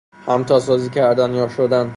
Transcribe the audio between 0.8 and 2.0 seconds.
کردن یا شدن